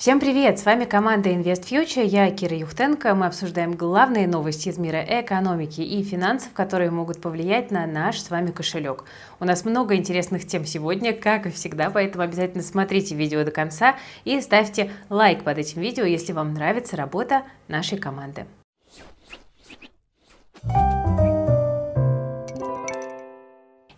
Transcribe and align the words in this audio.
Всем 0.00 0.18
привет! 0.18 0.58
С 0.58 0.64
вами 0.64 0.86
команда 0.86 1.28
Invest 1.28 1.68
Future, 1.68 2.06
я 2.06 2.30
Кира 2.30 2.56
Юхтенко. 2.56 3.14
Мы 3.14 3.26
обсуждаем 3.26 3.74
главные 3.74 4.26
новости 4.26 4.70
из 4.70 4.78
мира 4.78 5.04
экономики 5.06 5.82
и 5.82 6.02
финансов, 6.02 6.54
которые 6.54 6.90
могут 6.90 7.20
повлиять 7.20 7.70
на 7.70 7.86
наш 7.86 8.18
с 8.18 8.30
вами 8.30 8.50
кошелек. 8.50 9.04
У 9.40 9.44
нас 9.44 9.66
много 9.66 9.96
интересных 9.96 10.46
тем 10.46 10.64
сегодня, 10.64 11.12
как 11.12 11.44
и 11.44 11.50
всегда, 11.50 11.90
поэтому 11.90 12.24
обязательно 12.24 12.62
смотрите 12.62 13.14
видео 13.14 13.44
до 13.44 13.50
конца 13.50 13.96
и 14.24 14.40
ставьте 14.40 14.90
лайк 15.10 15.44
под 15.44 15.58
этим 15.58 15.82
видео, 15.82 16.06
если 16.06 16.32
вам 16.32 16.54
нравится 16.54 16.96
работа 16.96 17.42
нашей 17.68 17.98
команды. 17.98 18.46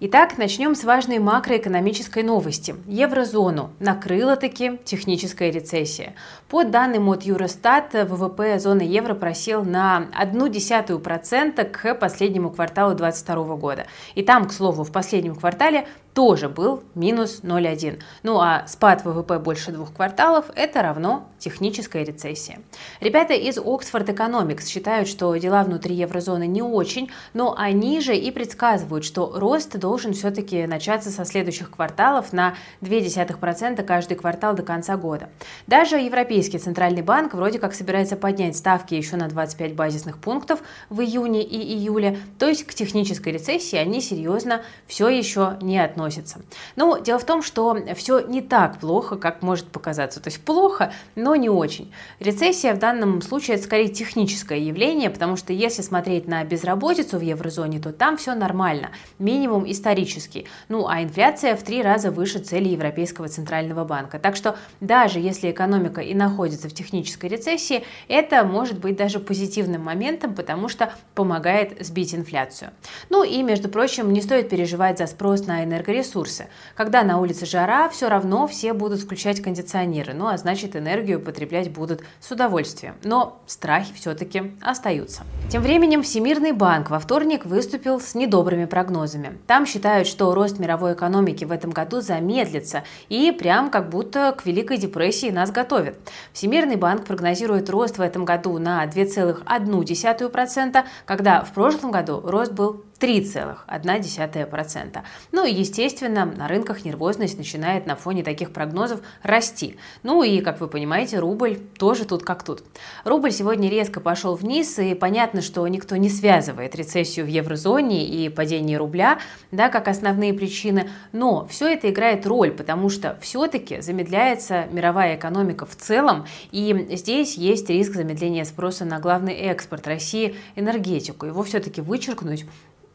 Итак, 0.05 0.37
начнем 0.37 0.75
с 0.75 0.83
важной 0.83 1.21
макроэкономической 1.21 2.25
новости. 2.25 2.75
Еврозону 2.89 3.71
накрыла 3.79 4.35
таки 4.35 4.81
техническая 4.85 5.53
рецессия. 5.53 6.17
По 6.49 6.65
данным 6.65 7.09
от 7.09 7.23
Юростат, 7.23 7.95
ВВП 7.95 8.59
зоны 8.59 8.83
евро 8.83 9.15
просел 9.15 9.63
на 9.63 10.09
0,1% 10.21 11.71
к 11.71 11.95
последнему 11.95 12.51
кварталу 12.51 12.97
2022 12.97 13.57
года. 13.57 13.87
И 14.17 14.25
там, 14.25 14.49
к 14.49 14.53
слову, 14.53 14.83
в 14.83 14.91
последнем 14.91 15.37
квартале 15.37 15.87
тоже 16.15 16.49
был 16.49 16.83
минус 16.95 17.41
0,1. 17.43 18.01
Ну 18.23 18.39
а 18.39 18.67
спад 18.67 19.05
ВВП 19.05 19.39
больше 19.39 19.73
двух 19.73 19.93
кварталов– 19.93 20.47
это 20.55 20.83
равно 20.83 21.29
техническая 21.39 22.05
рецессия. 22.05 22.61
Ребята 23.01 23.35
из 23.35 23.59
Oxford 23.59 24.07
Economics 24.07 24.67
считают, 24.67 25.09
что 25.09 25.35
дела 25.37 25.65
внутри 25.65 25.95
еврозоны 25.95 26.47
не 26.47 26.63
очень, 26.63 27.11
но 27.35 27.55
они 27.57 28.01
же 28.01 28.15
и 28.15 28.31
предсказывают, 28.31 29.05
что 29.05 29.33
рост 29.35 29.77
должен 29.79 30.13
все-таки 30.13 30.67
начаться 30.67 31.11
со 31.11 31.25
следующих 31.25 31.71
кварталов 31.71 32.33
на 32.33 32.55
0,2% 32.83 33.83
каждый 33.83 34.17
квартал 34.17 34.55
до 34.55 34.63
конца 34.63 34.97
года. 34.97 35.31
Даже 35.67 35.97
Европейский 35.97 36.59
Центральный 36.59 37.03
банк 37.03 37.35
вроде 37.35 37.59
как 37.59 37.75
собирается 37.75 38.17
поднять 38.17 38.57
ставки 38.57 38.95
еще 38.95 39.17
на 39.17 39.29
25 39.29 39.75
базисных 39.75 40.19
пунктов 40.19 40.61
в 40.91 41.01
июне 41.01 41.43
и 41.43 41.57
июле, 41.57 42.19
то 42.39 42.49
есть 42.49 42.65
к 42.65 42.75
технической 42.75 43.33
рецессии 43.33 43.77
они 43.77 44.01
серьезно 44.01 44.63
все 44.87 45.09
еще 45.09 45.57
не 45.63 45.79
относятся 45.79 46.02
относится. 46.03 46.41
Ну, 46.77 47.01
дело 47.01 47.19
в 47.19 47.25
том, 47.25 47.43
что 47.43 47.77
все 47.95 48.21
не 48.21 48.43
так 48.43 48.79
плохо, 48.79 49.17
как 49.17 49.43
может 49.43 49.67
показаться. 49.67 50.21
То 50.21 50.29
есть 50.29 50.45
плохо, 50.45 50.93
но 51.15 51.37
не 51.37 51.49
очень. 51.49 51.93
Рецессия 52.19 52.75
в 52.75 52.79
данном 52.79 53.23
случае 53.23 53.57
это 53.57 53.65
скорее 53.65 53.89
техническое 53.89 54.59
явление, 54.59 55.11
потому 55.11 55.37
что 55.37 55.53
если 55.53 55.83
смотреть 55.83 56.27
на 56.27 56.43
безработицу 56.45 57.19
в 57.19 57.23
еврозоне, 57.23 57.79
то 57.79 57.93
там 57.93 58.17
все 58.17 58.35
нормально, 58.35 58.91
минимум 59.19 59.71
исторический. 59.71 60.47
Ну, 60.69 60.89
а 60.89 61.03
инфляция 61.03 61.57
в 61.57 61.63
три 61.63 61.83
раза 61.83 62.11
выше 62.11 62.41
цели 62.41 62.69
Европейского 62.69 63.29
центрального 63.29 63.85
банка. 63.85 64.19
Так 64.19 64.37
что 64.37 64.57
даже 64.81 65.21
если 65.21 65.51
экономика 65.51 66.01
и 66.01 66.15
находится 66.15 66.69
в 66.69 66.75
технической 66.75 67.31
рецессии, 67.31 67.85
это 68.09 68.45
может 68.45 68.79
быть 68.79 68.97
даже 68.97 69.21
позитивным 69.21 69.83
моментом, 69.83 70.35
потому 70.35 70.69
что 70.69 70.93
помогает 71.15 71.85
сбить 71.87 72.15
инфляцию. 72.15 72.71
Ну 73.09 73.23
и, 73.23 73.43
между 73.43 73.69
прочим, 73.69 74.13
не 74.13 74.21
стоит 74.21 74.49
переживать 74.49 74.99
за 74.99 75.07
спрос 75.07 75.47
на 75.47 75.63
энергоресурсы 75.65 75.92
энергоресурсы. 75.93 76.49
Когда 76.75 77.03
на 77.03 77.19
улице 77.19 77.47
жара, 77.47 77.89
все 77.89 78.09
равно 78.09 78.47
все 78.47 78.73
будут 78.73 79.01
включать 79.01 79.43
кондиционеры, 79.43 80.15
ну 80.15 80.27
а 80.27 80.37
значит 80.37 80.75
энергию 80.77 81.21
потреблять 81.21 81.71
будут 81.71 82.03
с 82.21 82.31
удовольствием. 82.31 82.95
Но 83.05 83.41
страхи 83.47 83.93
все-таки 83.95 84.55
остаются. 84.61 85.23
Тем 85.51 85.63
временем 85.63 86.03
Всемирный 86.03 86.53
банк 86.53 86.91
во 86.91 86.99
вторник 86.99 87.45
выступил 87.45 88.01
с 88.01 88.15
недобрыми 88.15 88.65
прогнозами. 88.65 89.39
Там 89.47 89.67
считают, 89.67 90.09
что 90.09 90.35
рост 90.35 90.59
мировой 90.59 90.95
экономики 90.95 91.45
в 91.45 91.53
этом 91.53 91.71
году 91.71 92.01
замедлится 92.01 92.85
и 93.09 93.31
прям 93.33 93.71
как 93.71 93.91
будто 93.91 94.33
к 94.33 94.47
Великой 94.47 94.79
депрессии 94.79 95.31
нас 95.31 95.51
готовят. 95.51 95.99
Всемирный 96.33 96.77
банк 96.77 97.05
прогнозирует 97.05 97.69
рост 97.71 97.99
в 97.99 98.01
этом 98.01 98.25
году 98.25 98.59
на 98.59 98.87
2,1%, 98.87 100.85
когда 101.05 101.43
в 101.45 101.53
прошлом 101.53 101.91
году 101.91 102.21
рост 102.25 102.53
был 102.53 102.85
3,1%. 103.03 105.03
Ну 105.33 105.45
и, 105.45 105.53
естественно, 105.53 106.25
на 106.25 106.47
рынках 106.47 106.85
нервозность 106.85 107.37
начинает 107.37 107.87
на 107.87 107.97
фоне 107.97 108.23
таких 108.23 108.53
прогнозов 108.53 109.01
расти. 109.23 109.77
Ну 110.05 110.23
и, 110.23 110.41
как 110.41 110.61
вы 110.61 110.69
понимаете, 110.69 111.19
рубль 111.19 111.59
тоже 111.79 112.05
тут 112.05 112.23
как 112.23 112.45
тут. 112.45 112.63
Рубль 113.05 113.33
сегодня 113.33 113.69
резко 113.69 114.01
пошел 114.01 114.37
вниз, 114.37 114.79
и 114.79 114.95
понятно, 114.95 115.43
что 115.43 115.67
никто 115.67 115.97
не 115.97 116.09
связывает 116.09 116.77
рецессию 116.77 117.27
в 117.27 117.29
еврозоне 117.29 118.07
и 118.07 118.29
падение 118.29 118.79
рубля, 118.79 119.19
да, 119.51 119.69
как 119.69 119.89
основные 119.89 120.33
причины, 120.33 120.89
но 121.11 121.45
все 121.47 121.73
это 121.73 121.91
играет 121.91 122.25
роль, 122.27 122.53
потому 122.53 122.89
что 122.89 123.19
все-таки 123.21 123.81
замедляется 123.81 124.67
мировая 124.71 125.17
экономика 125.17 125.67
в 125.67 125.75
целом, 125.75 126.27
и 126.53 126.87
здесь 126.91 127.37
есть 127.37 127.69
риск 127.69 127.95
замедления 127.95 128.45
спроса 128.45 128.85
на 128.85 129.01
главный 129.01 129.35
экспорт 129.35 129.89
России– 129.89 130.37
энергетику. 130.57 131.27
Его 131.27 131.43
все-таки 131.43 131.81
вычеркнуть 131.81 132.47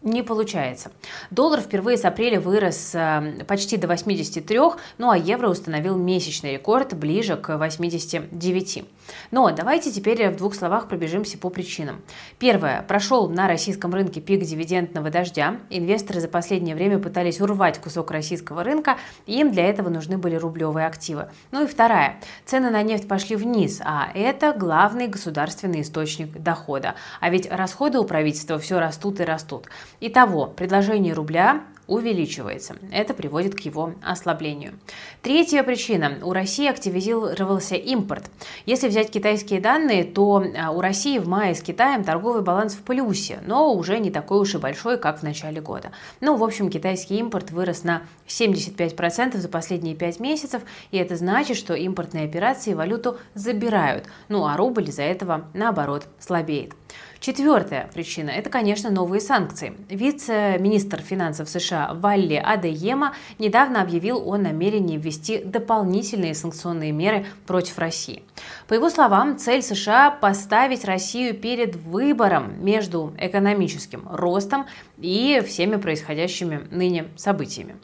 не 0.07 0.23
получается. 0.23 0.91
Доллар 1.29 1.61
впервые 1.61 1.97
с 1.97 2.05
апреля 2.05 2.39
вырос 2.39 2.91
э, 2.95 3.43
почти 3.47 3.77
до 3.77 3.87
83, 3.87 4.59
ну 4.97 5.09
а 5.09 5.17
евро 5.17 5.49
установил 5.49 5.95
месячный 5.97 6.53
рекорд 6.53 6.95
ближе 6.95 7.35
к 7.35 7.57
89. 7.57 8.85
Но 9.31 9.49
давайте 9.51 9.91
теперь 9.91 10.29
в 10.29 10.37
двух 10.37 10.55
словах 10.55 10.87
пробежимся 10.87 11.37
по 11.37 11.49
причинам. 11.49 12.01
Первое. 12.39 12.81
Прошел 12.81 13.29
на 13.29 13.47
российском 13.47 13.93
рынке 13.93 14.21
пик 14.21 14.43
дивидендного 14.43 15.09
дождя. 15.09 15.57
Инвесторы 15.69 16.19
за 16.19 16.27
последнее 16.27 16.75
время 16.75 16.99
пытались 16.99 17.41
урвать 17.41 17.79
кусок 17.79 18.11
российского 18.11 18.63
рынка, 18.63 18.97
и 19.25 19.39
им 19.39 19.51
для 19.51 19.65
этого 19.65 19.89
нужны 19.89 20.17
были 20.17 20.35
рублевые 20.35 20.87
активы. 20.87 21.29
Ну 21.51 21.63
и 21.63 21.67
вторая. 21.67 22.19
Цены 22.45 22.69
на 22.69 22.81
нефть 22.83 23.07
пошли 23.07 23.35
вниз, 23.35 23.81
а 23.83 24.09
это 24.13 24.53
главный 24.53 25.07
государственный 25.07 25.81
источник 25.81 26.31
дохода. 26.41 26.95
А 27.19 27.29
ведь 27.29 27.49
расходы 27.49 27.99
у 27.99 28.03
правительства 28.03 28.59
все 28.59 28.79
растут 28.79 29.19
и 29.19 29.23
растут. 29.23 29.67
Итого, 29.99 30.47
предложение 30.47 31.13
рубля 31.13 31.63
увеличивается. 31.87 32.75
Это 32.91 33.13
приводит 33.13 33.55
к 33.55 33.61
его 33.61 33.93
ослаблению. 34.03 34.73
Третья 35.21 35.63
причина. 35.63 36.19
У 36.21 36.33
России 36.33 36.67
активизировался 36.67 37.75
импорт. 37.75 38.29
Если 38.65 38.87
взять 38.87 39.09
китайские 39.09 39.61
данные, 39.61 40.03
то 40.03 40.43
а, 40.57 40.71
у 40.71 40.81
России 40.81 41.17
в 41.17 41.27
мае 41.27 41.55
с 41.55 41.61
Китаем 41.61 42.03
торговый 42.03 42.41
баланс 42.41 42.73
в 42.73 42.83
плюсе, 42.83 43.39
но 43.45 43.73
уже 43.73 43.99
не 43.99 44.11
такой 44.11 44.39
уж 44.39 44.55
и 44.55 44.57
большой, 44.57 44.97
как 44.97 45.19
в 45.19 45.23
начале 45.23 45.61
года. 45.61 45.91
Ну, 46.19 46.35
в 46.35 46.43
общем, 46.43 46.69
китайский 46.69 47.17
импорт 47.17 47.51
вырос 47.51 47.83
на 47.83 48.03
75% 48.27 49.37
за 49.37 49.49
последние 49.49 49.95
5 49.95 50.19
месяцев, 50.19 50.63
и 50.91 50.97
это 50.97 51.15
значит, 51.15 51.57
что 51.57 51.73
импортные 51.73 52.25
операции 52.25 52.73
валюту 52.73 53.17
забирают, 53.33 54.05
ну 54.27 54.45
а 54.45 54.57
рубль 54.57 54.89
из-за 54.89 55.03
этого, 55.03 55.47
наоборот, 55.53 56.07
слабеет. 56.19 56.73
Четвертая 57.19 57.89
причина– 57.93 58.29
это, 58.31 58.49
конечно, 58.49 58.89
новые 58.89 59.21
санкции. 59.21 59.73
Вице-министр 59.89 61.01
финансов 61.01 61.49
США 61.49 61.93
Валли 61.93 62.35
Адеема 62.35 63.13
недавно 63.39 63.81
объявил 63.81 64.29
о 64.29 64.37
намерении 64.37 64.97
ввести 64.97 65.39
дополнительные 65.43 66.35
санкционные 66.35 66.91
меры 66.91 67.25
против 67.45 67.79
России. 67.79 68.23
По 68.67 68.75
его 68.75 68.89
словам, 68.89 69.37
цель 69.37 69.63
США– 69.63 70.11
поставить 70.21 70.85
Россию 70.85 71.33
перед 71.33 71.75
выбором 71.75 72.63
между 72.63 73.13
экономическим 73.17 74.07
ростом 74.09 74.67
и 74.97 75.41
всеми 75.45 75.77
происходящими 75.77 76.67
ныне 76.71 77.07
событиями. 77.15 77.77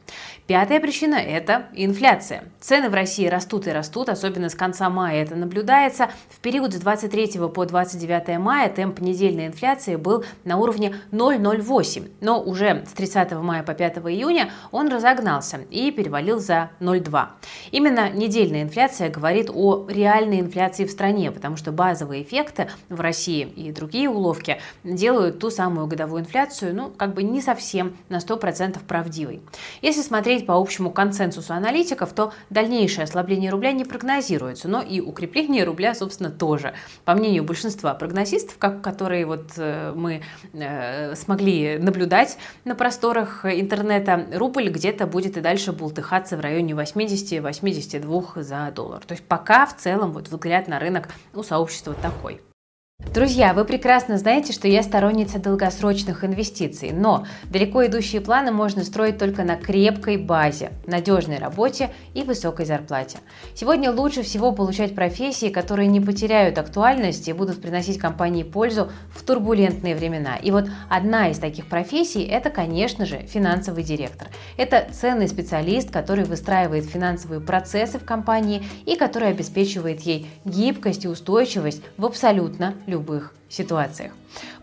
Пятая 0.46 0.82
причина– 0.82 1.16
это 1.16 1.68
инфляция. 1.74 2.44
Цены 2.60 2.90
в 2.90 2.94
России 2.94 3.28
растут 3.28 3.66
и 3.66 3.72
растут, 3.72 4.10
особенно 4.10 4.50
с 4.50 4.56
конца 4.56 4.90
мая 4.90 5.24
это 5.24 5.38
наблюдается. 5.38 6.10
В 6.30 6.40
период 6.40 6.74
с 6.74 6.78
23 6.78 7.40
по 7.48 7.66
29 7.66 8.40
мая 8.40 8.68
темп 8.68 9.00
недельной 9.00 9.48
инфляции 9.48 9.96
был 9.96 10.26
на 10.44 10.58
уровне 10.58 10.96
0,08, 11.14 12.12
но 12.20 12.44
уже 12.44 12.84
с 12.86 12.92
30 12.92 13.32
мая 13.36 13.64
по 13.64 13.74
5 13.74 14.00
июня 14.00 14.52
он 14.72 14.90
разогнался 14.90 15.62
и 15.70 15.92
перевалил 15.92 16.40
за 16.40 16.72
0,2. 16.82 17.26
Именно 17.72 18.10
недельная 18.10 18.64
инфляция 18.64 19.10
говорит 19.10 19.50
о 19.50 19.88
реальной 19.88 20.42
инфляции 20.42 20.84
в 20.84 20.92
стране, 20.92 21.32
потому 21.32 21.56
что 21.56 21.72
базовые 21.72 22.22
эффекты 22.22 22.70
в 22.90 23.00
России 23.00 23.44
и 23.56 23.72
другие 23.72 24.10
уловки 24.10 24.60
делают 24.84 25.40
ту 25.40 25.50
самую 25.50 25.88
годовую 25.88 26.24
инфляцию, 26.24 26.76
ну, 26.76 26.90
как 26.90 27.14
бы 27.14 27.24
не 27.24 27.42
совсем 27.42 27.96
на 28.10 28.18
100% 28.18 28.80
правдивой. 28.86 29.42
Если 29.82 30.02
смотреть 30.02 30.33
смотреть 30.34 30.48
по 30.48 30.54
общему 30.54 30.92
консенсусу 30.92 31.54
аналитиков, 31.54 32.12
то 32.14 32.34
дальнейшее 32.50 33.04
ослабление 33.04 33.52
рубля 33.52 33.72
не 33.72 33.86
прогнозируется, 33.86 34.68
но 34.68 34.82
и 34.82 35.00
укрепление 35.00 35.64
рубля, 35.64 35.94
собственно, 35.94 36.32
тоже. 36.32 36.74
По 37.06 37.14
мнению 37.14 37.44
большинства 37.44 37.94
прогнозистов, 37.94 38.58
как, 38.58 38.82
которые 38.82 39.26
вот 39.26 39.52
э, 39.58 39.94
мы 39.96 40.24
э, 40.54 41.16
смогли 41.16 41.78
наблюдать 41.78 42.38
на 42.66 42.74
просторах 42.74 43.46
интернета, 43.46 44.26
рубль 44.34 44.70
где-то 44.70 45.06
будет 45.06 45.38
и 45.38 45.42
дальше 45.42 45.72
бултыхаться 45.72 46.36
в 46.36 46.40
районе 46.40 46.74
80-82 46.74 48.42
за 48.42 48.72
доллар. 48.76 49.04
То 49.06 49.14
есть 49.14 49.24
пока 49.28 49.66
в 49.68 49.78
целом 49.78 50.14
вот 50.14 50.30
взгляд 50.30 50.68
на 50.68 50.80
рынок 50.80 51.10
у 51.34 51.44
сообщества 51.44 51.94
такой. 51.94 52.42
Друзья, 53.14 53.54
вы 53.54 53.64
прекрасно 53.64 54.18
знаете, 54.18 54.54
что 54.54 54.68
я 54.68 54.82
сторонница 54.82 55.38
долгосрочных 55.38 56.24
инвестиций, 56.24 56.90
но 56.92 57.28
далеко 57.48 57.86
идущие 57.86 58.22
планы 58.22 58.52
можно 58.52 58.84
строить 58.84 59.20
только 59.20 59.44
на 59.44 59.56
крепкой 59.56 60.18
базе, 60.18 60.72
надежной 60.88 61.38
работе 61.38 61.92
и 62.16 62.24
высокой 62.24 62.66
зарплате. 62.66 63.20
Сегодня 63.54 63.92
лучше 63.92 64.24
всего 64.24 64.52
получать 64.52 64.96
профессии, 64.96 65.50
которые 65.50 65.90
не 65.90 66.02
потеряют 66.02 66.58
актуальность 66.58 67.28
и 67.28 67.34
будут 67.34 67.62
приносить 67.62 68.00
компании 68.00 68.42
пользу 68.42 68.92
в 69.16 69.22
турбулентные 69.22 69.96
времена. 69.96 70.38
И 70.38 70.50
вот 70.50 70.66
одна 70.90 71.30
из 71.30 71.38
таких 71.38 71.68
профессий– 71.68 72.24
это, 72.26 72.50
конечно 72.50 73.06
же, 73.06 73.20
финансовый 73.20 73.84
директор. 73.84 74.30
Это 74.58 74.88
ценный 74.92 75.28
специалист, 75.28 75.92
который 75.92 76.26
выстраивает 76.26 76.86
финансовые 76.86 77.42
процессы 77.42 78.00
в 78.00 78.06
компании 78.06 78.64
и 78.88 78.96
который 78.96 79.30
обеспечивает 79.30 80.02
ей 80.02 80.28
гибкость 80.46 81.06
и 81.06 81.08
устойчивость 81.08 81.84
в 81.98 82.08
абсолютно 82.08 82.74
любых 82.88 83.34
ситуациях. 83.50 84.12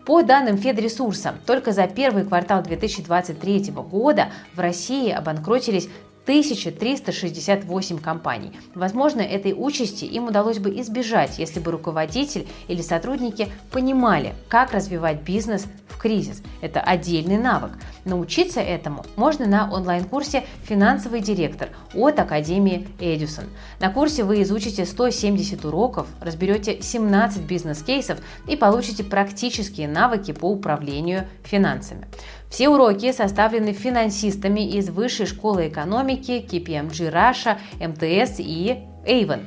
По 0.05 0.21
данным 0.23 0.57
Федресурса, 0.57 1.35
только 1.45 1.71
за 1.71 1.87
первый 1.87 2.25
квартал 2.25 2.61
2023 2.63 3.71
года 3.71 4.27
в 4.53 4.59
России 4.59 5.11
обанкротились 5.11 5.87
1368 6.23 7.97
компаний. 7.99 8.51
Возможно, 8.75 9.21
этой 9.21 9.53
участи 9.53 10.05
им 10.05 10.27
удалось 10.27 10.59
бы 10.59 10.69
избежать, 10.79 11.39
если 11.39 11.59
бы 11.59 11.71
руководитель 11.71 12.47
или 12.67 12.81
сотрудники 12.81 13.47
понимали, 13.71 14.35
как 14.47 14.71
развивать 14.71 15.23
бизнес 15.23 15.65
в 15.87 15.97
кризис. 15.97 16.43
Это 16.61 16.79
отдельный 16.79 17.37
навык. 17.37 17.71
Научиться 18.05 18.61
этому 18.61 19.03
можно 19.15 19.47
на 19.47 19.71
онлайн-курсе 19.71 20.43
«Финансовый 20.63 21.21
директор» 21.21 21.69
от 21.93 22.19
Академии 22.19 22.87
Эдисон. 22.99 23.45
На 23.79 23.89
курсе 23.91 24.23
вы 24.23 24.41
изучите 24.43 24.85
170 24.85 25.65
уроков, 25.65 26.07
разберете 26.19 26.81
17 26.81 27.41
бизнес-кейсов 27.43 28.19
и 28.47 28.55
получите 28.55 29.03
практические 29.03 29.87
навыки 29.87 30.31
по 30.33 30.45
управлению 30.45 31.27
финансами. 31.43 32.07
Все 32.51 32.67
уроки 32.67 33.13
составлены 33.13 33.71
финансистами 33.71 34.59
из 34.59 34.89
Высшей 34.89 35.25
школы 35.25 35.69
экономики, 35.69 36.45
KPMG 36.45 37.09
Russia, 37.09 37.57
МТС 37.79 38.39
и 38.39 38.77
Avon. 39.05 39.45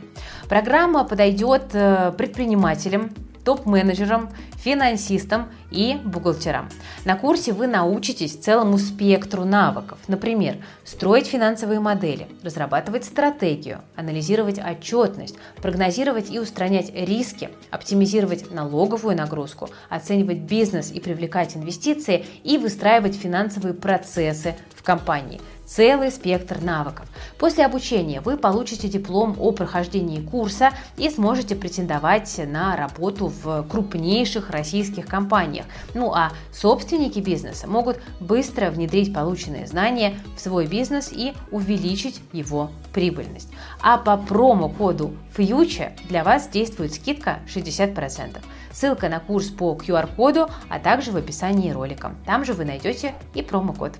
Программа 0.48 1.04
подойдет 1.04 1.74
э, 1.74 2.12
предпринимателям, 2.16 3.10
топ-менеджерам, 3.44 4.30
финансистам 4.64 5.50
и 5.70 5.98
бухгалтерам. 6.02 6.70
На 7.04 7.16
курсе 7.16 7.52
вы 7.52 7.66
научитесь 7.66 8.34
целому 8.34 8.78
спектру 8.78 9.44
навыков. 9.44 9.98
Например, 10.08 10.56
строить 10.84 11.26
финансовые 11.26 11.80
модели, 11.80 12.28
разрабатывать 12.42 13.04
стратегию, 13.04 13.82
анализировать 13.94 14.58
отчетность, 14.58 15.36
прогнозировать 15.60 16.30
и 16.30 16.38
устранять 16.38 16.90
риски, 16.94 17.50
оптимизировать 17.70 18.50
налоговую 18.50 19.16
нагрузку, 19.16 19.68
оценивать 19.90 20.38
бизнес 20.38 20.90
и 20.90 20.98
привлекать 20.98 21.56
инвестиции 21.56 22.24
и 22.42 22.56
выстраивать 22.56 23.16
финансовые 23.16 23.74
процессы 23.74 24.56
в 24.74 24.82
компании– 24.82 25.42
целый 25.66 26.10
спектр 26.10 26.60
навыков. 26.60 27.08
После 27.38 27.64
обучения 27.64 28.20
вы 28.20 28.36
получите 28.36 28.88
диплом 28.88 29.36
о 29.38 29.52
прохождении 29.52 30.20
курса 30.20 30.70
и 30.96 31.10
сможете 31.10 31.56
претендовать 31.56 32.40
на 32.46 32.76
работу 32.76 33.28
в 33.28 33.66
крупнейших 33.68 34.50
российских 34.50 35.06
компаниях. 35.06 35.66
Ну 35.94 36.12
а 36.12 36.32
собственники 36.52 37.18
бизнеса 37.18 37.66
могут 37.66 37.98
быстро 38.20 38.70
внедрить 38.70 39.14
полученные 39.14 39.66
знания 39.66 40.18
в 40.36 40.40
свой 40.40 40.66
бизнес 40.66 41.10
и 41.12 41.32
увеличить 41.50 42.20
его 42.32 42.70
прибыльность. 42.92 43.48
А 43.82 43.98
по 43.98 44.16
промокоду 44.16 45.14
FUTURE 45.36 45.92
для 46.08 46.24
вас 46.24 46.48
действует 46.48 46.94
скидка 46.94 47.40
60%. 47.46 48.38
Ссылка 48.72 49.08
на 49.08 49.20
курс 49.20 49.48
по 49.48 49.74
QR-коду, 49.74 50.48
а 50.68 50.78
также 50.78 51.12
в 51.12 51.16
описании 51.16 51.70
ролика. 51.70 52.12
Там 52.26 52.44
же 52.44 52.54
вы 52.54 52.64
найдете 52.64 53.14
и 53.34 53.42
промокод. 53.42 53.92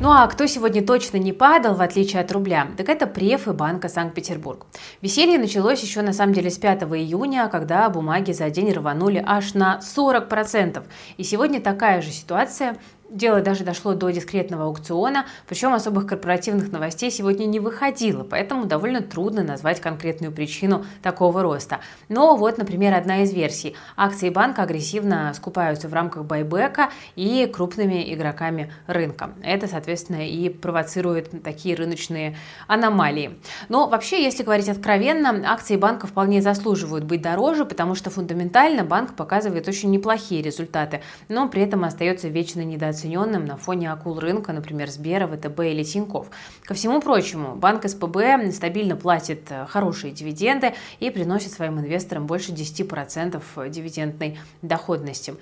Ну 0.00 0.10
а 0.10 0.26
кто 0.26 0.46
сегодня 0.46 0.84
точно 0.84 1.18
не 1.18 1.32
падал, 1.32 1.74
в 1.74 1.80
отличие 1.80 2.20
от 2.20 2.32
рубля, 2.32 2.68
так 2.76 2.88
это 2.88 3.06
Преф 3.06 3.48
и 3.48 3.52
Банка 3.52 3.88
Санкт-Петербург. 3.88 4.66
Веселье 5.00 5.38
началось 5.38 5.82
еще 5.82 6.02
на 6.02 6.12
самом 6.12 6.34
деле 6.34 6.50
с 6.50 6.58
5 6.58 6.82
июня, 6.82 7.48
когда 7.48 7.88
бумаги 7.88 8.32
за 8.32 8.50
день 8.50 8.72
рванули 8.72 9.22
аж 9.24 9.54
на 9.54 9.80
40%. 9.80 10.82
И 11.16 11.22
сегодня 11.24 11.60
такая 11.60 12.02
же 12.02 12.10
ситуация 12.10 12.76
Дело 13.14 13.40
даже 13.40 13.62
дошло 13.62 13.94
до 13.94 14.10
дискретного 14.10 14.64
аукциона, 14.64 15.26
причем 15.46 15.72
особых 15.72 16.08
корпоративных 16.08 16.72
новостей 16.72 17.12
сегодня 17.12 17.44
не 17.44 17.60
выходило, 17.60 18.24
поэтому 18.24 18.64
довольно 18.64 19.02
трудно 19.02 19.44
назвать 19.44 19.80
конкретную 19.80 20.32
причину 20.32 20.84
такого 21.00 21.40
роста. 21.40 21.78
Но 22.08 22.34
вот, 22.34 22.58
например, 22.58 22.92
одна 22.92 23.22
из 23.22 23.32
версий. 23.32 23.76
Акции 23.96 24.30
банка 24.30 24.64
агрессивно 24.64 25.32
скупаются 25.32 25.86
в 25.86 25.94
рамках 25.94 26.24
байбека 26.24 26.90
и 27.14 27.46
крупными 27.46 28.12
игроками 28.12 28.72
рынка. 28.88 29.30
Это, 29.44 29.68
соответственно, 29.68 30.28
и 30.28 30.48
провоцирует 30.48 31.44
такие 31.44 31.76
рыночные 31.76 32.36
аномалии. 32.66 33.38
Но 33.68 33.88
вообще, 33.88 34.24
если 34.24 34.42
говорить 34.42 34.68
откровенно, 34.68 35.52
акции 35.52 35.76
банка 35.76 36.08
вполне 36.08 36.42
заслуживают 36.42 37.04
быть 37.04 37.22
дороже, 37.22 37.64
потому 37.64 37.94
что 37.94 38.10
фундаментально 38.10 38.82
банк 38.82 39.14
показывает 39.14 39.68
очень 39.68 39.92
неплохие 39.92 40.42
результаты, 40.42 41.00
но 41.28 41.48
при 41.48 41.62
этом 41.62 41.84
остается 41.84 42.26
вечно 42.26 42.64
недооцененным 42.64 43.03
недооцененным 43.04 43.44
на 43.44 43.56
фоне 43.56 43.92
акул 43.92 44.18
рынка, 44.18 44.52
например, 44.52 44.90
Сбера, 44.90 45.26
ВТБ 45.26 45.60
или 45.60 45.82
Тинькофф. 45.82 46.26
Ко 46.62 46.74
всему 46.74 47.00
прочему, 47.00 47.54
банк 47.54 47.88
СПБ 47.88 48.52
стабильно 48.52 48.96
платит 48.96 49.50
э, 49.50 49.66
хорошие 49.66 50.12
дивиденды 50.12 50.74
и 51.00 51.10
приносит 51.10 51.52
своим 51.52 51.78
инвесторам 51.78 52.26
больше 52.26 52.52
10% 52.52 53.68
дивидендной 53.68 54.38
доходности. 54.62 55.34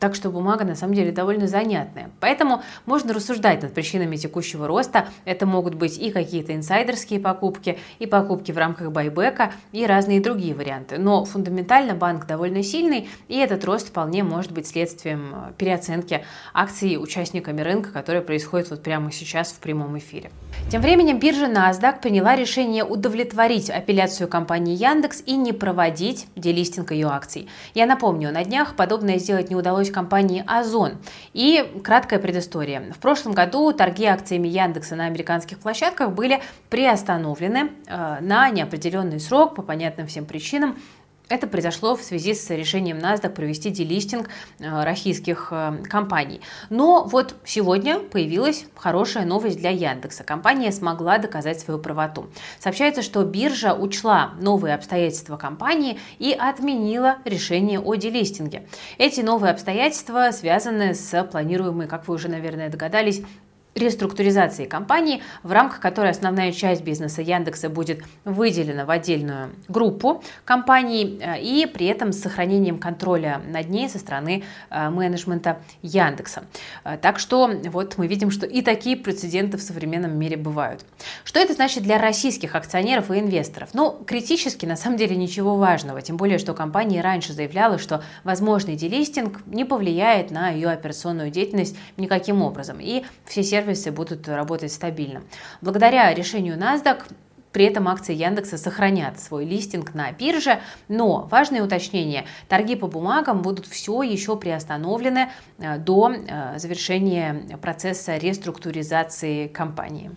Так 0.00 0.14
что 0.14 0.30
бумага 0.30 0.64
на 0.64 0.74
самом 0.74 0.94
деле 0.94 1.12
довольно 1.12 1.46
занятная. 1.46 2.10
Поэтому 2.20 2.62
можно 2.86 3.12
рассуждать 3.12 3.62
над 3.62 3.74
причинами 3.74 4.16
текущего 4.16 4.66
роста. 4.66 5.08
Это 5.26 5.44
могут 5.44 5.74
быть 5.74 5.98
и 5.98 6.10
какие-то 6.10 6.54
инсайдерские 6.54 7.20
покупки, 7.20 7.78
и 7.98 8.06
покупки 8.06 8.50
в 8.50 8.56
рамках 8.56 8.92
байбека, 8.92 9.52
и 9.72 9.84
разные 9.84 10.22
другие 10.22 10.54
варианты. 10.54 10.96
Но 10.96 11.26
фундаментально 11.26 11.94
банк 11.94 12.26
довольно 12.26 12.62
сильный, 12.62 13.10
и 13.28 13.36
этот 13.36 13.62
рост 13.66 13.88
вполне 13.88 14.24
может 14.24 14.52
быть 14.52 14.66
следствием 14.66 15.34
э, 15.34 15.52
переоценки 15.58 16.24
акций 16.54 16.96
участниками 16.96 17.60
рынка, 17.60 17.92
которая 17.92 18.22
происходит 18.22 18.70
вот 18.70 18.82
прямо 18.82 19.12
сейчас 19.12 19.52
в 19.52 19.58
прямом 19.58 19.98
эфире. 19.98 20.30
Тем 20.70 20.80
временем 20.80 21.18
биржа 21.18 21.46
NASDAQ 21.46 22.00
приняла 22.00 22.36
решение 22.36 22.84
удовлетворить 22.84 23.68
апелляцию 23.68 24.28
компании 24.28 24.74
Яндекс 24.74 25.22
и 25.26 25.36
не 25.36 25.52
проводить 25.52 26.26
делистинг 26.36 26.92
ее 26.92 27.08
акций. 27.08 27.48
Я 27.74 27.84
напомню, 27.84 28.32
на 28.32 28.44
днях 28.44 28.76
подобное 28.76 29.18
сделать 29.18 29.50
не 29.50 29.56
удалось 29.56 29.89
помощь 29.90 29.92
компании 29.92 30.44
Озон. 30.46 30.98
И 31.34 31.80
краткая 31.84 32.18
предыстория. 32.18 32.92
В 32.92 32.98
прошлом 32.98 33.32
году 33.32 33.72
торги 33.72 34.04
акциями 34.04 34.48
Яндекса 34.48 34.96
на 34.96 35.06
американских 35.06 35.58
площадках 35.58 36.12
были 36.12 36.40
приостановлены 36.68 37.70
э, 37.86 38.18
на 38.20 38.50
неопределенный 38.50 39.20
срок 39.20 39.54
по 39.54 39.62
понятным 39.62 40.06
всем 40.06 40.24
причинам 40.24 40.76
это 41.30 41.46
произошло 41.46 41.96
в 41.96 42.02
связи 42.02 42.34
с 42.34 42.50
решением 42.50 42.98
NASDAQ 42.98 43.30
провести 43.30 43.70
делистинг 43.70 44.28
э, 44.58 44.84
российских 44.84 45.48
э, 45.52 45.82
компаний. 45.88 46.40
Но 46.68 47.04
вот 47.04 47.36
сегодня 47.44 48.00
появилась 48.00 48.66
хорошая 48.74 49.24
новость 49.24 49.56
для 49.58 49.70
Яндекса. 49.70 50.24
Компания 50.24 50.72
смогла 50.72 51.18
доказать 51.18 51.60
свою 51.60 51.80
правоту. 51.80 52.26
Сообщается, 52.58 53.02
что 53.02 53.24
биржа 53.24 53.74
учла 53.74 54.32
новые 54.40 54.74
обстоятельства 54.74 55.36
компании 55.36 55.98
и 56.18 56.32
отменила 56.32 57.18
решение 57.24 57.80
о 57.80 57.94
делистинге. 57.94 58.66
Эти 58.98 59.20
новые 59.20 59.52
обстоятельства 59.52 60.30
связаны 60.32 60.94
с 60.94 61.24
планируемой, 61.24 61.86
как 61.86 62.08
вы 62.08 62.14
уже, 62.14 62.28
наверное, 62.28 62.68
догадались, 62.68 63.22
реструктуризации 63.74 64.66
компании, 64.66 65.22
в 65.42 65.52
рамках 65.52 65.80
которой 65.80 66.10
основная 66.10 66.52
часть 66.52 66.82
бизнеса 66.82 67.22
Яндекса 67.22 67.68
будет 67.68 68.02
выделена 68.24 68.84
в 68.84 68.90
отдельную 68.90 69.50
группу 69.68 70.22
компаний 70.44 71.18
э, 71.20 71.40
и 71.40 71.66
при 71.66 71.86
этом 71.86 72.12
с 72.12 72.20
сохранением 72.20 72.78
контроля 72.78 73.40
над 73.48 73.68
ней 73.68 73.88
со 73.88 73.98
стороны 73.98 74.44
э, 74.70 74.90
менеджмента 74.90 75.60
Яндекса. 75.82 76.44
Э, 76.84 76.98
так 77.00 77.18
что 77.18 77.50
вот 77.66 77.96
мы 77.96 78.06
видим, 78.06 78.30
что 78.30 78.46
и 78.46 78.62
такие 78.62 78.96
прецеденты 78.96 79.56
в 79.56 79.62
современном 79.62 80.18
мире 80.18 80.36
бывают. 80.36 80.84
Что 81.24 81.40
это 81.40 81.54
значит 81.54 81.82
для 81.82 81.98
российских 81.98 82.54
акционеров 82.54 83.10
и 83.10 83.18
инвесторов? 83.18 83.70
Ну, 83.72 83.92
критически 84.06 84.66
на 84.66 84.76
самом 84.76 84.96
деле 84.96 85.16
ничего 85.16 85.56
важного, 85.56 86.02
тем 86.02 86.16
более, 86.16 86.38
что 86.38 86.54
компания 86.54 87.00
раньше 87.00 87.32
заявляла, 87.32 87.78
что 87.78 88.02
возможный 88.24 88.76
делистинг 88.76 89.46
не 89.46 89.64
повлияет 89.64 90.30
на 90.30 90.50
ее 90.50 90.68
операционную 90.70 91.30
деятельность 91.30 91.76
никаким 91.96 92.42
образом. 92.42 92.78
И 92.80 93.04
все 93.24 93.42
сервисы 93.42 93.69
будут 93.90 94.28
работать 94.28 94.72
стабильно. 94.72 95.22
Благодаря 95.60 96.12
решению 96.14 96.56
NASDAQ 96.56 97.02
При 97.52 97.64
этом 97.64 97.88
акции 97.88 98.14
Яндекса 98.14 98.58
сохранят 98.58 99.18
свой 99.18 99.44
листинг 99.44 99.94
на 99.94 100.12
бирже, 100.12 100.60
но 100.88 101.26
важное 101.30 101.62
уточнение, 101.62 102.26
торги 102.48 102.76
по 102.76 102.86
бумагам 102.86 103.42
будут 103.42 103.66
все 103.66 104.02
еще 104.02 104.36
приостановлены 104.36 105.30
э, 105.58 105.78
до 105.78 106.12
э, 106.12 106.58
завершения 106.58 107.58
процесса 107.60 108.16
реструктуризации 108.16 109.48
компании. 109.48 110.12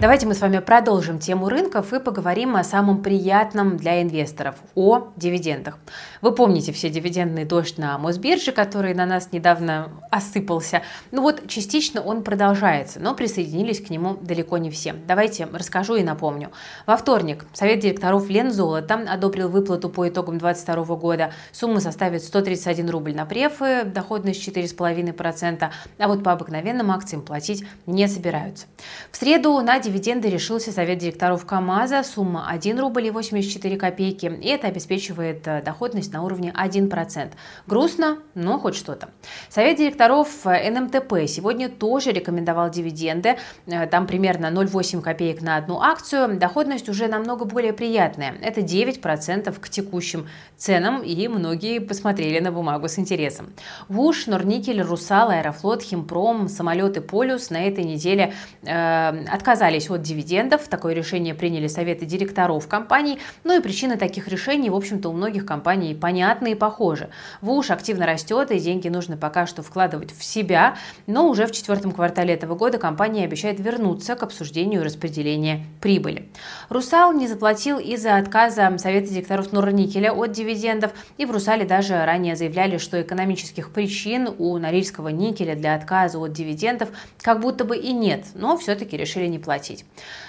Давайте 0.00 0.26
мы 0.26 0.34
с 0.34 0.40
вами 0.40 0.58
продолжим 0.58 1.20
тему 1.20 1.48
рынков 1.48 1.92
и 1.92 2.00
поговорим 2.00 2.56
о 2.56 2.64
самом 2.64 3.02
приятном 3.02 3.76
для 3.76 4.02
инвесторов– 4.02 4.56
о 4.74 5.12
дивидендах. 5.16 5.78
Вы 6.20 6.34
помните 6.34 6.72
все 6.72 6.90
дивидендный 6.90 7.44
дождь 7.44 7.78
на 7.78 7.96
Мосбирже, 7.98 8.50
который 8.50 8.94
на 8.94 9.06
нас 9.06 9.30
недавно 9.32 9.90
осыпался. 10.10 10.82
Ну 11.12 11.22
вот, 11.22 11.46
частично 11.46 12.00
он 12.00 12.24
продолжается, 12.24 12.98
но 12.98 13.14
присоединились 13.14 13.80
к 13.80 13.90
нему 13.90 14.16
далеко 14.20 14.58
не 14.58 14.70
все. 14.70 14.94
Давайте 15.06 15.46
расскажу 15.52 15.94
и 15.94 16.02
напомню. 16.02 16.50
Во 16.86 16.96
вторник 16.96 17.44
Совет 17.52 17.80
директоров 17.80 18.28
Лензолота 18.28 18.94
одобрил 19.08 19.48
выплату 19.48 19.88
по 19.88 20.08
итогам 20.08 20.38
2022 20.38 20.96
года. 20.96 21.32
Сумма 21.52 21.80
составит 21.80 22.22
131 22.22 22.90
рубль 22.90 23.14
на 23.14 23.26
префы, 23.26 23.84
доходность 23.84 24.46
4,5%, 24.46 25.70
а 25.98 26.08
вот 26.08 26.24
по 26.24 26.32
обыкновенным 26.32 26.90
акциям 26.90 27.22
платить 27.22 27.64
не 27.86 28.08
собираются. 28.08 28.66
В 29.10 29.16
среду 29.16 29.60
на 29.60 29.78
дивиденды 29.78 30.28
решился 30.28 30.72
Совет 30.72 30.98
директоров 30.98 31.46
КАМАЗа, 31.46 32.02
сумма 32.02 32.48
1 32.48 32.78
рубль 32.78 33.06
и 33.06 33.10
84 33.10 33.76
копейки, 33.76 34.26
и 34.26 34.48
это 34.48 34.68
обеспечивает 34.68 35.46
э, 35.46 35.62
доходность 35.62 36.12
на 36.12 36.22
уровне 36.22 36.52
1%. 36.56 37.32
Грустно, 37.66 38.18
но 38.34 38.58
хоть 38.58 38.74
что-то. 38.74 39.10
Совет 39.48 39.78
директоров 39.78 40.28
э, 40.46 40.70
НМТП 40.70 41.28
сегодня 41.28 41.68
тоже 41.68 42.10
рекомендовал 42.12 42.70
дивиденды, 42.70 43.36
э, 43.66 43.86
там 43.86 44.06
примерно 44.06 44.46
0,8 44.46 45.00
копеек 45.00 45.42
на 45.42 45.56
одну 45.56 45.80
акцию, 45.80 46.38
доходность 46.62 46.88
уже 46.88 47.08
намного 47.08 47.44
более 47.44 47.72
приятная, 47.72 48.34
это 48.40 48.60
9% 48.60 49.52
к 49.58 49.68
текущим 49.68 50.28
ценам, 50.56 51.02
и 51.02 51.28
многие 51.28 51.80
посмотрели 51.80 52.38
на 52.38 52.52
бумагу 52.52 52.88
с 52.88 52.98
интересом. 52.98 53.52
ВУШ, 53.88 54.26
Норникель, 54.28 54.80
Русал, 54.80 55.30
Аэрофлот, 55.30 55.82
Химпром, 55.82 56.48
самолеты 56.48 57.00
Полюс 57.00 57.50
на 57.50 57.66
этой 57.66 57.82
неделе 57.82 58.32
э, 58.62 59.24
отказались 59.28 59.90
от 59.90 60.02
дивидендов. 60.02 60.68
Такое 60.68 60.94
решение 60.94 61.34
приняли 61.34 61.66
советы 61.66 62.06
директоров 62.06 62.68
компаний. 62.68 63.18
Ну 63.42 63.58
и 63.58 63.60
причины 63.60 63.96
таких 63.96 64.28
решений, 64.28 64.70
в 64.70 64.76
общем-то, 64.76 65.08
у 65.08 65.12
многих 65.12 65.44
компаний 65.44 65.94
понятны 65.94 66.52
и 66.52 66.54
похожи. 66.54 67.08
ВУШ 67.40 67.70
активно 67.70 68.06
растет, 68.06 68.52
и 68.52 68.60
деньги 68.60 68.88
нужно 68.88 69.16
пока 69.16 69.46
что 69.46 69.62
вкладывать 69.62 70.12
в 70.16 70.22
себя, 70.22 70.76
но 71.08 71.28
уже 71.28 71.46
в 71.46 71.52
четвертом 71.52 71.90
квартале 71.90 72.34
этого 72.34 72.54
года 72.54 72.78
компания 72.78 73.24
обещает 73.24 73.58
вернуться 73.58 74.14
к 74.14 74.22
обсуждению 74.22 74.84
распределения 74.84 75.66
прибыли. 75.80 76.28
Русал 76.68 77.12
не 77.12 77.28
заплатил 77.28 77.78
из-за 77.78 78.16
отказа 78.16 78.76
Совета 78.78 79.08
директоров 79.08 79.52
Норникеля 79.52 80.12
от 80.12 80.32
дивидендов, 80.32 80.92
и 81.16 81.24
в 81.24 81.30
Русале 81.30 81.64
даже 81.64 82.04
ранее 82.04 82.36
заявляли, 82.36 82.78
что 82.78 83.00
экономических 83.00 83.70
причин 83.70 84.28
у 84.38 84.56
Норильского 84.58 85.08
никеля 85.08 85.54
для 85.54 85.74
отказа 85.74 86.18
от 86.18 86.32
дивидендов 86.32 86.90
как 87.20 87.40
будто 87.40 87.64
бы 87.64 87.76
и 87.76 87.92
нет, 87.92 88.26
но 88.34 88.56
все-таки 88.56 88.96
решили 88.96 89.26
не 89.26 89.38
платить. 89.38 89.84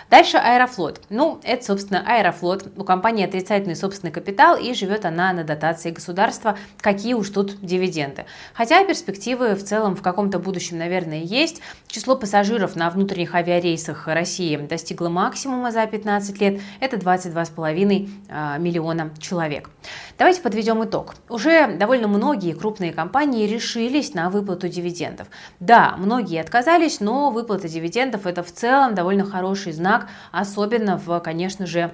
Дальше 0.10 0.38
Аэрофлот. 0.38 1.02
Ну, 1.10 1.40
это, 1.44 1.66
собственно, 1.66 2.04
Аэрофлот. 2.06 2.68
У 2.78 2.84
компании 2.84 3.26
отрицательный 3.26 3.76
собственный 3.76 4.12
капитал, 4.12 4.56
и 4.56 4.74
живет 4.76 5.06
она 5.06 5.34
на 5.34 5.44
дотации 5.44 5.90
государства. 5.90 6.56
Какие 6.82 7.16
уж 7.16 7.30
тут 7.30 7.60
дивиденды. 7.62 8.26
Хотя 8.54 8.84
перспективы 8.86 9.56
в 9.56 9.64
целом 9.64 9.96
в 9.96 10.04
каком-то 10.04 10.38
будущем, 10.38 10.78
наверное, 10.78 11.22
есть. 11.24 11.62
Число 11.88 12.16
пассажиров 12.16 12.76
на 12.76 12.92
внутренних 12.92 13.34
авиарейсах 13.34 14.08
России 14.08 14.56
достигло 14.58 15.10
максимума 15.10 15.72
за 15.72 15.86
15 15.88 16.13
лет. 16.40 16.62
Это 16.80 16.98
22,5 16.98 18.10
а, 18.30 18.58
миллиона 18.58 19.12
человек. 19.20 19.70
Давайте 20.18 20.42
подведем 20.42 20.84
итог. 20.84 21.16
Уже 21.30 21.76
довольно 21.76 22.08
многие 22.08 22.54
крупные 22.54 22.94
компании 22.94 23.48
решились 23.48 24.14
на 24.14 24.30
выплату 24.30 24.68
дивидендов. 24.68 25.28
Да, 25.60 25.96
многие 25.98 26.40
отказались, 26.40 27.00
но 27.00 27.32
выплата 27.32 27.68
дивидендов 27.68 28.26
это 28.26 28.44
в 28.44 28.52
целом 28.52 28.96
довольно 28.96 29.26
хороший 29.26 29.72
знак, 29.72 30.08
особенно 30.32 30.98
в, 30.98 31.20
конечно 31.20 31.66
же, 31.66 31.92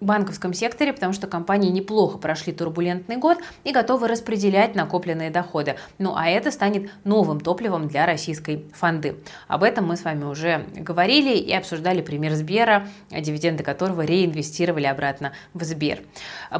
банковском 0.00 0.52
секторе, 0.52 0.92
потому 0.92 1.12
что 1.12 1.26
компании 1.26 1.70
неплохо 1.70 2.18
прошли 2.18 2.52
турбулентный 2.52 3.16
год 3.16 3.38
и 3.64 3.72
готовы 3.72 4.08
распределять 4.08 4.74
накопленные 4.74 5.30
доходы. 5.30 5.76
Ну 5.98 6.14
а 6.16 6.28
это 6.28 6.50
станет 6.50 6.90
новым 7.04 7.40
топливом 7.40 7.88
для 7.88 8.06
российской 8.06 8.66
фонды. 8.72 9.16
Об 9.48 9.62
этом 9.62 9.86
мы 9.86 9.96
с 9.96 10.04
вами 10.04 10.24
уже 10.24 10.66
говорили 10.74 11.36
и 11.36 11.52
обсуждали 11.52 12.02
пример 12.02 12.34
Сбера, 12.34 12.88
дивиденды 13.10 13.62
которого 13.62 14.02
реинвестировали 14.02 14.86
обратно 14.86 15.32
в 15.54 15.64
Сбер. 15.64 16.00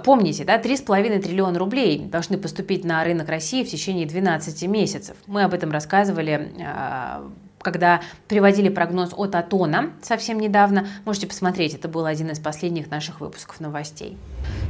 Помните, 0.04 0.44
да, 0.44 0.60
3,5 0.60 1.20
триллиона 1.20 1.58
рублей 1.58 1.98
должны 1.98 2.38
поступить 2.38 2.84
на 2.84 3.04
рынок 3.04 3.28
России 3.28 3.64
в 3.64 3.68
течение 3.68 4.06
12 4.06 4.68
месяцев. 4.68 5.16
Мы 5.26 5.42
об 5.42 5.54
этом 5.54 5.70
рассказывали 5.70 6.52
а, 6.64 7.30
когда 7.60 8.00
приводили 8.28 8.68
прогноз 8.68 9.10
от 9.16 9.34
Атона 9.34 9.90
совсем 10.02 10.38
недавно. 10.38 10.86
Можете 11.04 11.26
посмотреть, 11.26 11.74
это 11.74 11.88
был 11.88 12.06
один 12.06 12.30
из 12.30 12.38
последних 12.38 12.90
наших 12.90 13.20
выпусков 13.20 13.60
новостей. 13.60 14.16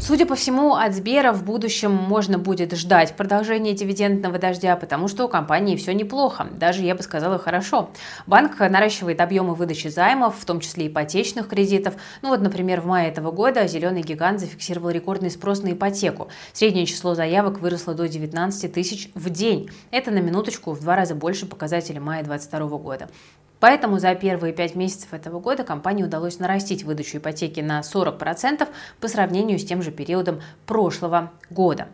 Судя 0.00 0.26
по 0.26 0.37
всему, 0.37 0.75
от 0.75 0.94
Сбера 0.94 1.32
в 1.32 1.44
будущем 1.44 1.92
можно 1.92 2.38
будет 2.38 2.73
ждать 2.73 3.16
продолжения 3.16 3.75
дивидендного 3.75 4.38
дождя, 4.38 4.76
потому 4.76 5.08
что 5.08 5.25
у 5.25 5.28
компании 5.28 5.76
все 5.76 5.92
неплохо, 5.92 6.47
даже, 6.52 6.82
я 6.82 6.94
бы 6.94 7.02
сказала, 7.02 7.38
хорошо. 7.38 7.90
Банк 8.26 8.58
наращивает 8.61 9.20
объемы 9.20 9.54
выдачи 9.54 9.88
займов, 9.88 10.38
в 10.38 10.44
том 10.44 10.61
числе 10.61 10.87
ипотечных 10.87 11.49
кредитов. 11.49 11.94
Ну 12.23 12.28
вот, 12.28 12.40
например, 12.40 12.80
в 12.80 12.87
мае 12.87 13.11
этого 13.11 13.32
года 13.32 13.66
«Зеленый 13.66 14.02
гигант» 14.02 14.40
зафиксировал 14.40 14.90
рекордный 14.90 15.30
спрос 15.30 15.62
на 15.62 15.73
ипотеку. 15.73 16.28
Среднее 16.52 16.87
число 16.87 17.14
заявок 17.14 17.61
выросло 17.61 17.92
до 17.92 18.08
19 18.08 18.73
тысяч 18.73 19.11
в 19.14 19.28
день. 19.30 19.68
Это 19.90 20.12
на 20.12 20.20
минуточку 20.20 20.73
в 20.73 20.80
два 20.80 20.94
раза 20.94 21.16
больше 21.16 21.44
показателя 21.44 22.00
мая 22.00 22.23
2022 22.23 22.78
года. 22.78 23.08
Поэтому 23.60 23.98
за 23.98 24.14
первые 24.14 24.52
пять 24.52 24.74
месяцев 24.74 25.12
этого 25.12 25.40
года 25.40 25.64
компании 25.64 26.04
удалось 26.04 26.38
нарастить 26.38 26.84
выдачу 26.84 27.18
ипотеки 27.18 27.60
на 27.60 27.80
40% 27.80 28.68
по 29.00 29.08
сравнению 29.08 29.58
с 29.58 29.64
тем 29.64 29.82
же 29.82 29.90
периодом 29.90 30.40
прошлого 30.66 31.32
года. 31.50 31.88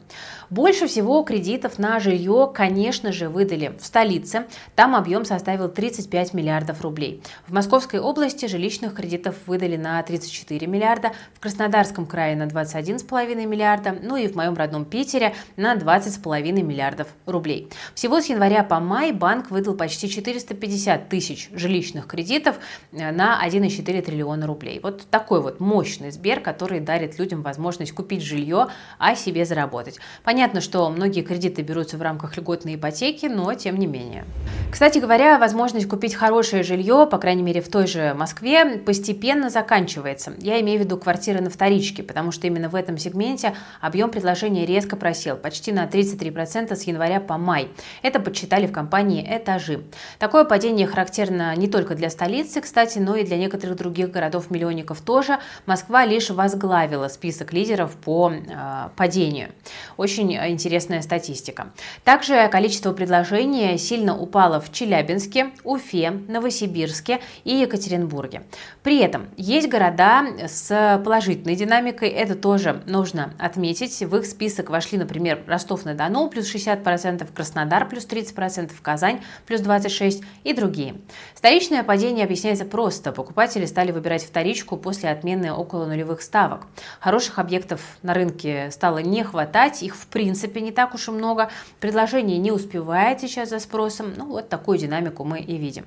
Больше 0.55 0.87
всего 0.87 1.21
кредитов 1.25 1.81
на 1.81 1.99
жилье, 1.99 2.49
конечно 2.55 3.11
же, 3.11 3.29
выдали 3.29 3.77
в 3.77 3.85
столице. 3.85 4.47
Там 4.77 4.95
объем 4.95 5.25
составил 5.25 5.69
35 5.69 6.33
миллиардов 6.33 6.81
рублей. 6.81 7.21
В 7.49 7.53
Московской 7.53 7.99
области 7.99 8.47
жилищных 8.47 8.95
кредитов 8.95 9.35
выдали 9.47 9.77
на 9.77 10.01
34 10.01 10.65
миллиарда, 10.69 11.11
в 11.35 11.41
Краснодарском 11.41 12.07
крае 12.07 12.37
на 12.37 12.45
21,5 12.45 13.47
миллиарда, 13.47 13.97
ну 14.01 14.15
и 14.15 14.29
в 14.29 14.37
моем 14.37 14.55
родном 14.55 14.85
Питере 14.85 15.35
на 15.57 15.75
20,5 15.75 16.53
миллиардов 16.63 17.09
рублей. 17.27 17.69
Всего 17.97 18.21
с 18.21 18.27
января 18.27 18.63
по 18.63 18.79
май 18.79 19.11
банк 19.11 19.51
выдал 19.51 19.75
почти 19.75 20.09
450 20.09 21.09
тысяч 21.09 21.51
жилищных 21.53 22.07
кредитов 22.07 22.61
э, 22.93 23.11
на 23.11 23.45
1,4 23.45 24.03
триллиона 24.03 24.47
рублей. 24.47 24.79
Вот 24.81 25.03
такой 25.11 25.43
вот 25.43 25.59
мощный 25.59 26.13
Сбер, 26.13 26.39
который 26.39 26.79
дарит 26.79 27.19
людям 27.19 27.43
возможность 27.43 27.91
купить 27.91 28.23
жилье, 28.23 28.69
а 29.01 29.17
себе 29.17 29.45
заработать. 29.45 29.99
Понятно, 30.23 30.44
что 30.61 30.89
многие 30.91 31.23
кредиты 31.23 31.63
берутся 31.63 31.97
в 31.97 32.03
рамках 32.03 32.37
льготной 32.37 32.77
ипотеки, 32.77 33.27
но 33.27 33.53
тем 33.55 33.77
не 33.77 33.87
менее. 33.87 34.25
Кстати 34.71 34.99
говоря, 34.99 35.39
возможность 35.39 35.89
купить 35.89 36.15
хорошее 36.15 36.63
жилье, 36.63 37.07
по 37.11 37.19
крайней 37.19 37.43
мере 37.43 37.61
в 37.61 37.69
той 37.69 37.87
же 37.87 38.13
Москве, 38.15 38.79
постепенно 38.79 39.49
заканчивается. 39.49 40.35
Я 40.39 40.61
имею 40.61 40.81
в 40.81 40.85
виду 40.85 40.97
квартиры 40.97 41.41
на 41.41 41.49
вторичке, 41.49 42.03
потому 42.03 42.33
что 42.33 42.47
именно 42.47 42.69
в 42.69 42.75
этом 42.75 42.99
сегменте 42.99 43.55
объем 43.81 44.11
предложения 44.11 44.67
резко 44.67 44.97
просел, 44.97 45.37
почти 45.37 45.73
на 45.73 45.87
33% 45.87 46.75
с 46.75 46.83
января 46.83 47.21
по 47.21 47.39
май. 47.39 47.69
Это 48.03 48.21
подсчитали 48.21 48.67
в 48.67 48.73
компании 48.73 49.25
«Этажи». 49.29 49.85
Такое 50.19 50.45
падение 50.45 50.87
характерно 50.87 51.55
не 51.57 51.69
только 51.69 51.95
для 51.95 52.11
столицы, 52.11 52.61
кстати, 52.61 52.99
но 52.99 53.17
и 53.17 53.25
для 53.25 53.37
некоторых 53.37 53.77
других 53.77 54.11
городов-миллионников 54.11 55.01
тоже. 55.01 55.39
Москва 55.67 56.05
лишь 56.05 56.31
возглавила 56.31 57.09
список 57.09 57.53
лидеров 57.53 57.97
по 57.97 58.33
э, 58.33 58.89
падению. 58.97 59.51
Очень 59.97 60.24
очень 60.25 60.52
интересная 60.52 61.02
статистика. 61.02 61.69
Также 62.04 62.49
количество 62.49 62.93
предложений 62.93 63.78
сильно 63.78 64.16
упало 64.16 64.61
в 64.61 64.73
Челябинске, 64.73 65.50
Уфе, 65.62 66.11
Новосибирске 66.11 67.21
и 67.45 67.54
Екатеринбурге. 67.57 68.43
При 68.83 68.99
этом 68.99 69.28
есть 69.37 69.69
города 69.69 70.25
с 70.47 71.02
положительной 71.04 71.57
динамикой, 71.57 72.09
это 72.09 72.35
тоже 72.35 72.83
нужно 72.87 73.35
отметить. 73.38 74.00
В 74.00 74.16
их 74.16 74.26
список 74.26 74.71
вошли, 74.71 74.99
например, 74.99 75.43
Ростов-на-Дону 75.47 76.28
плюс 76.28 76.52
60%, 76.54 77.26
Краснодар 77.33 77.88
плюс 77.88 78.07
30%, 78.07 78.71
Казань 78.83 79.21
плюс 79.47 79.61
26% 79.61 80.25
и 80.45 80.52
другие. 80.52 80.97
Вторичное 81.35 81.83
падение 81.83 82.25
объясняется 82.25 82.64
просто. 82.64 83.12
Покупатели 83.12 83.66
стали 83.66 83.93
выбирать 83.93 84.25
вторичку 84.25 84.76
после 84.76 85.11
отмены 85.11 85.52
около 85.52 85.87
нулевых 85.87 86.23
ставок. 86.23 86.66
Хороших 87.00 87.38
объектов 87.38 87.81
на 88.02 88.14
рынке 88.14 88.71
стало 88.71 88.99
не 88.99 89.23
хватать, 89.23 89.83
их 89.83 89.97
в 89.97 90.07
принципе 90.14 90.61
не 90.61 90.71
так 90.71 90.94
уж 90.94 91.09
и 91.09 91.11
много. 91.11 91.50
Предложение 91.80 92.38
не 92.38 92.52
успевает 92.52 93.21
сейчас 93.21 93.50
за 93.50 93.59
спросом. 93.59 94.14
Ну 94.16 94.26
вот 94.26 94.49
такую 94.49 94.78
динамику 94.78 95.25
мы 95.25 95.40
и 95.40 95.56
видим. 95.56 95.87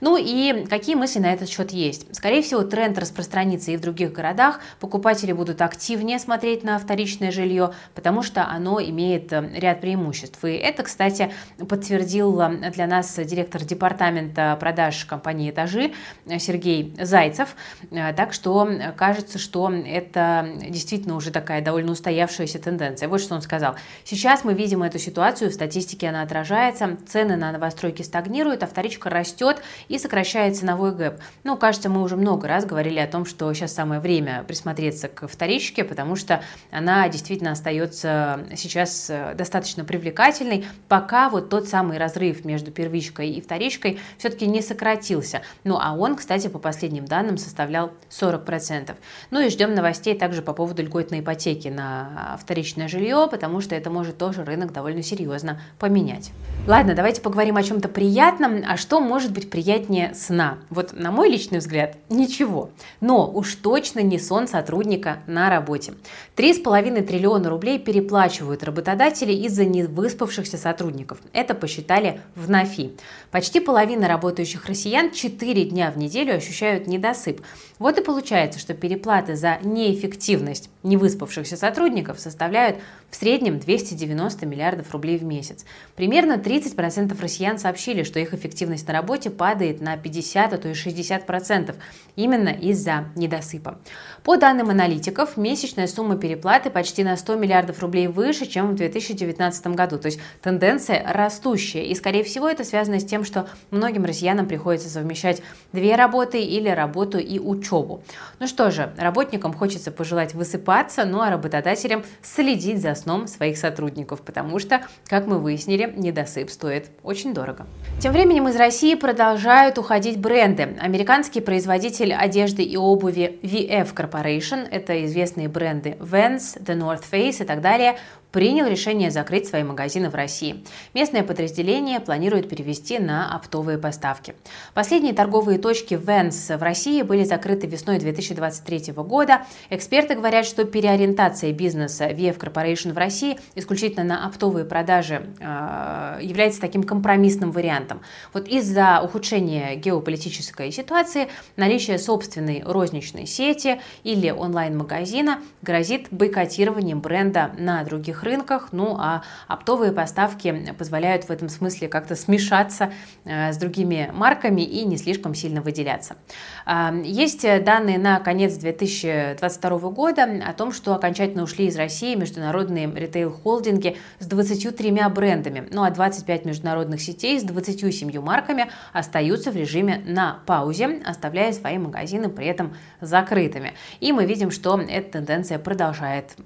Ну 0.00 0.16
и 0.18 0.66
какие 0.68 0.96
мысли 0.96 1.20
на 1.20 1.32
этот 1.32 1.48
счет 1.48 1.70
есть? 1.70 2.12
Скорее 2.14 2.42
всего, 2.42 2.64
тренд 2.64 2.98
распространится 2.98 3.70
и 3.70 3.76
в 3.76 3.80
других 3.80 4.12
городах. 4.12 4.58
Покупатели 4.80 5.30
будут 5.30 5.62
активнее 5.62 6.18
смотреть 6.18 6.64
на 6.64 6.76
вторичное 6.80 7.30
жилье, 7.30 7.72
потому 7.94 8.22
что 8.22 8.48
оно 8.48 8.80
имеет 8.82 9.32
э, 9.32 9.48
ряд 9.54 9.80
преимуществ. 9.80 10.44
И 10.44 10.54
это, 10.54 10.82
кстати, 10.82 11.30
подтвердил 11.68 12.40
э, 12.40 12.70
для 12.72 12.88
нас 12.88 13.16
директор 13.16 13.62
департамента 13.62 14.56
продаж 14.58 15.04
компании 15.04 15.50
«Этажи» 15.50 15.92
Сергей 16.38 16.96
Зайцев. 17.00 17.54
Э, 17.92 18.12
так 18.12 18.32
что 18.32 18.68
кажется, 18.96 19.38
что 19.38 19.70
это 19.70 20.48
действительно 20.68 21.14
уже 21.14 21.30
такая 21.30 21.62
довольно 21.62 21.92
устоявшаяся 21.92 22.58
тенденция. 22.58 23.08
Вот 23.08 23.20
что 23.20 23.36
он 23.36 23.42
сказал. 23.42 23.67
Сейчас 24.04 24.44
мы 24.44 24.54
видим 24.54 24.82
эту 24.82 24.98
ситуацию, 24.98 25.50
в 25.50 25.54
статистике 25.54 26.08
она 26.08 26.22
отражается. 26.22 26.96
Цены 27.06 27.36
на 27.36 27.52
новостройки 27.52 28.02
стагнируют, 28.02 28.62
а 28.62 28.66
вторичка 28.66 29.10
растет 29.10 29.62
и 29.88 29.98
сокращает 29.98 30.56
ценовой 30.56 30.94
гэп. 30.94 31.20
Ну, 31.44 31.56
кажется, 31.56 31.88
мы 31.88 32.02
уже 32.02 32.16
много 32.16 32.48
раз 32.48 32.64
говорили 32.64 32.98
о 32.98 33.06
том, 33.06 33.24
что 33.24 33.52
сейчас 33.52 33.74
самое 33.74 34.00
время 34.00 34.44
присмотреться 34.46 35.08
к 35.08 35.26
вторичке, 35.28 35.84
потому 35.84 36.16
что 36.16 36.42
она 36.70 37.08
действительно 37.08 37.52
остается 37.52 38.46
сейчас 38.56 39.10
э, 39.10 39.34
достаточно 39.34 39.84
привлекательной, 39.84 40.66
пока 40.88 41.28
вот 41.28 41.48
тот 41.48 41.68
самый 41.68 41.98
разрыв 41.98 42.44
между 42.44 42.70
первичкой 42.70 43.30
и 43.30 43.40
вторичкой 43.40 43.98
все-таки 44.18 44.46
не 44.46 44.62
сократился. 44.62 45.42
Ну 45.64 45.78
а 45.80 45.94
он, 45.94 46.16
кстати, 46.16 46.48
по 46.48 46.58
последним 46.58 47.04
данным 47.04 47.38
составлял 47.38 47.92
40%. 48.10 48.94
Ну 49.30 49.40
и 49.40 49.48
ждем 49.48 49.74
новостей 49.74 50.16
также 50.16 50.42
по 50.42 50.52
поводу 50.52 50.82
льготной 50.82 51.20
ипотеки 51.20 51.68
на 51.68 52.38
вторичное 52.40 52.88
жилье, 52.88 53.28
потому 53.30 53.57
что 53.60 53.74
это 53.74 53.90
может 53.90 54.18
тоже 54.18 54.44
рынок 54.44 54.72
довольно 54.72 55.02
серьезно 55.02 55.60
поменять. 55.78 56.32
Ладно, 56.66 56.94
давайте 56.94 57.22
поговорим 57.22 57.56
о 57.56 57.62
чем-то 57.62 57.88
приятном. 57.88 58.62
А 58.68 58.76
что 58.76 59.00
может 59.00 59.32
быть 59.32 59.48
приятнее 59.48 60.14
сна? 60.14 60.58
Вот 60.68 60.92
на 60.92 61.10
мой 61.10 61.30
личный 61.30 61.60
взгляд, 61.60 61.96
ничего. 62.10 62.70
Но 63.00 63.30
уж 63.30 63.54
точно 63.54 64.00
не 64.00 64.18
сон 64.18 64.46
сотрудника 64.46 65.20
на 65.26 65.48
работе. 65.48 65.94
3,5 66.36 67.02
триллиона 67.06 67.48
рублей 67.48 67.78
переплачивают 67.78 68.64
работодатели 68.64 69.32
из-за 69.32 69.64
невыспавшихся 69.64 70.58
сотрудников. 70.58 71.18
Это 71.32 71.54
посчитали 71.54 72.20
в 72.34 72.50
НАФИ. 72.50 72.92
Почти 73.30 73.60
половина 73.60 74.06
работающих 74.06 74.66
россиян 74.66 75.10
4 75.10 75.64
дня 75.64 75.90
в 75.90 75.96
неделю 75.96 76.34
ощущают 76.34 76.86
недосып. 76.86 77.40
Вот 77.78 77.98
и 77.98 78.02
получается, 78.02 78.58
что 78.58 78.74
переплаты 78.74 79.36
за 79.36 79.58
неэффективность 79.62 80.68
невыспавшихся 80.82 81.56
сотрудников 81.56 82.20
составляют 82.20 82.76
в 83.08 83.16
среднем 83.16 83.47
290 83.56 84.44
миллиардов 84.46 84.92
рублей 84.92 85.16
в 85.16 85.24
месяц. 85.24 85.64
Примерно 85.96 86.34
30% 86.34 87.20
россиян 87.20 87.58
сообщили, 87.58 88.02
что 88.02 88.20
их 88.20 88.34
эффективность 88.34 88.86
на 88.86 88.92
работе 88.92 89.30
падает 89.30 89.80
на 89.80 89.96
50, 89.96 90.52
а 90.52 90.58
то 90.58 90.68
и 90.68 90.72
60% 90.72 91.74
именно 92.16 92.50
из-за 92.50 93.06
недосыпа. 93.14 93.78
По 94.24 94.36
данным 94.36 94.68
аналитиков, 94.68 95.36
месячная 95.36 95.86
сумма 95.86 96.16
переплаты 96.16 96.68
почти 96.68 97.04
на 97.04 97.16
100 97.16 97.36
миллиардов 97.36 97.80
рублей 97.80 98.08
выше, 98.08 98.46
чем 98.46 98.72
в 98.72 98.74
2019 98.74 99.68
году. 99.68 99.98
То 99.98 100.06
есть 100.06 100.20
тенденция 100.42 101.02
растущая. 101.10 101.84
И, 101.84 101.94
скорее 101.94 102.24
всего, 102.24 102.48
это 102.48 102.64
связано 102.64 103.00
с 103.00 103.04
тем, 103.04 103.24
что 103.24 103.48
многим 103.70 104.04
россиянам 104.04 104.46
приходится 104.46 104.90
совмещать 104.90 105.42
две 105.72 105.94
работы 105.94 106.42
или 106.42 106.68
работу 106.68 107.18
и 107.18 107.38
учебу. 107.38 108.02
Ну 108.40 108.46
что 108.46 108.70
же, 108.70 108.92
работникам 108.98 109.52
хочется 109.54 109.92
пожелать 109.92 110.34
высыпаться, 110.34 111.04
ну 111.04 111.20
а 111.20 111.30
работодателям 111.30 112.04
следить 112.22 112.82
за 112.82 112.94
сном 112.94 113.26
своих 113.26 113.37
сотрудников, 113.56 114.22
потому 114.22 114.58
что, 114.58 114.82
как 115.06 115.26
мы 115.26 115.38
выяснили, 115.38 115.92
недосып 115.96 116.50
стоит 116.50 116.90
очень 117.02 117.34
дорого. 117.34 117.66
Тем 118.00 118.12
временем 118.12 118.48
из 118.48 118.56
России 118.56 118.94
продолжают 118.94 119.78
уходить 119.78 120.18
бренды. 120.18 120.76
Американский 120.80 121.40
производитель 121.40 122.12
одежды 122.12 122.62
и 122.62 122.76
обуви 122.76 123.38
VF 123.42 123.94
Corporation, 123.94 124.66
это 124.70 125.04
известные 125.04 125.48
бренды 125.48 125.96
Vans, 126.00 126.60
The 126.62 126.78
North 126.78 127.04
Face 127.10 127.42
и 127.42 127.46
так 127.46 127.60
далее, 127.60 127.96
принял 128.38 128.68
решение 128.68 129.10
закрыть 129.10 129.48
свои 129.48 129.64
магазины 129.64 130.10
в 130.10 130.14
России. 130.14 130.64
Местное 130.94 131.24
подразделение 131.24 131.98
планирует 131.98 132.48
перевести 132.48 133.00
на 133.00 133.34
оптовые 133.34 133.78
поставки. 133.78 134.36
Последние 134.74 135.12
торговые 135.12 135.58
точки 135.58 135.94
Vans 135.94 136.56
в 136.56 136.62
России 136.62 137.02
были 137.02 137.24
закрыты 137.24 137.66
весной 137.66 137.98
2023 137.98 138.92
года. 138.92 139.42
Эксперты 139.70 140.14
говорят, 140.14 140.46
что 140.46 140.62
переориентация 140.62 141.52
бизнеса 141.52 142.10
VF 142.10 142.38
Corporation 142.38 142.92
в 142.92 142.96
России 142.96 143.40
исключительно 143.56 144.04
на 144.04 144.24
оптовые 144.24 144.64
продажи 144.64 145.26
э, 145.40 146.20
является 146.22 146.60
таким 146.60 146.84
компромиссным 146.84 147.50
вариантом. 147.50 148.02
Вот 148.32 148.46
из-за 148.46 149.00
ухудшения 149.02 149.74
геополитической 149.74 150.70
ситуации 150.70 151.26
наличие 151.56 151.98
собственной 151.98 152.62
розничной 152.64 153.26
сети 153.26 153.80
или 154.04 154.30
онлайн-магазина 154.30 155.40
грозит 155.62 156.06
бойкотированием 156.12 157.00
бренда 157.00 157.50
на 157.58 157.82
других 157.82 158.18
других 158.18 158.27
рынках, 158.28 158.68
ну 158.72 158.96
а 158.98 159.22
оптовые 159.48 159.92
поставки 159.92 160.74
позволяют 160.78 161.24
в 161.24 161.30
этом 161.30 161.48
смысле 161.48 161.88
как-то 161.88 162.14
смешаться 162.14 162.92
э, 163.24 163.52
с 163.52 163.56
другими 163.56 164.10
марками 164.12 164.62
и 164.62 164.84
не 164.84 164.96
слишком 164.96 165.34
сильно 165.34 165.60
выделяться. 165.60 166.16
А, 166.64 166.94
есть 166.94 167.42
данные 167.64 167.98
на 167.98 168.20
конец 168.20 168.54
2022 168.54 169.78
года 169.90 170.28
о 170.46 170.52
том, 170.52 170.72
что 170.72 170.94
окончательно 170.94 171.42
ушли 171.42 171.66
из 171.66 171.76
России 171.76 172.14
международные 172.14 172.86
ритейл-холдинги 172.86 173.96
с 174.18 174.26
23 174.26 175.08
брендами, 175.08 175.66
ну 175.70 175.82
а 175.82 175.90
25 175.90 176.44
международных 176.44 177.00
сетей 177.00 177.40
с 177.40 177.42
27 177.42 178.20
марками 178.20 178.70
остаются 178.92 179.50
в 179.50 179.56
режиме 179.56 180.02
на 180.06 180.40
паузе, 180.46 181.00
оставляя 181.04 181.52
свои 181.52 181.78
магазины 181.78 182.28
при 182.28 182.46
этом 182.46 182.74
закрытыми. 183.00 183.74
И 184.00 184.12
мы 184.12 184.26
видим, 184.26 184.50
что 184.50 184.78
эта 184.80 185.12
тенденция 185.12 185.58
продолжает 185.58 186.36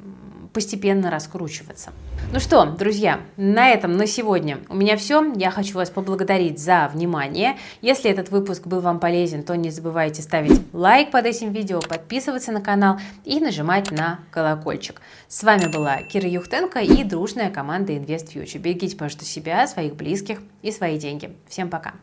постепенно 0.52 1.10
раскручиваться. 1.10 1.90
Ну 2.32 2.40
что, 2.40 2.64
друзья, 2.64 3.20
на 3.36 3.70
этом 3.70 3.96
на 3.96 4.06
сегодня 4.06 4.60
у 4.68 4.74
меня 4.74 4.96
все. 4.96 5.32
Я 5.34 5.50
хочу 5.50 5.74
вас 5.74 5.90
поблагодарить 5.90 6.58
за 6.58 6.90
внимание. 6.92 7.58
Если 7.80 8.10
этот 8.10 8.30
выпуск 8.30 8.66
был 8.66 8.80
вам 8.80 9.00
полезен, 9.00 9.42
то 9.42 9.56
не 9.56 9.70
забывайте 9.70 10.22
ставить 10.22 10.62
лайк 10.72 11.10
под 11.10 11.26
этим 11.26 11.52
видео, 11.52 11.80
подписываться 11.80 12.52
на 12.52 12.60
канал 12.60 12.98
и 13.24 13.40
нажимать 13.40 13.90
на 13.90 14.20
колокольчик. 14.30 15.00
С 15.28 15.42
вами 15.42 15.70
была 15.72 16.02
Кира 16.02 16.28
Юхтенко 16.28 16.80
и 16.80 17.04
дружная 17.04 17.50
команда 17.50 17.92
InvestFuture. 17.92 18.58
Берегите, 18.58 18.96
пожалуйста, 18.96 19.24
себя, 19.24 19.66
своих 19.66 19.94
близких 19.94 20.40
и 20.62 20.70
свои 20.70 20.98
деньги. 20.98 21.34
Всем 21.48 21.68
пока! 21.68 21.94